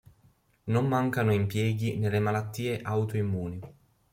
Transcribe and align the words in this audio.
Non 0.63 0.87
mancano 0.87 1.31
impieghi 1.31 1.95
nelle 1.99 2.17
malattie 2.17 2.81
autoimmuni. 2.81 3.59